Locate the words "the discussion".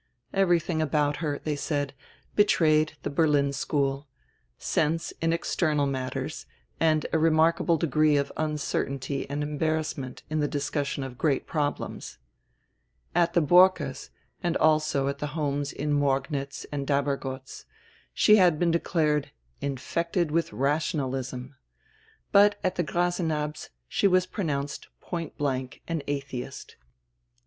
10.39-11.03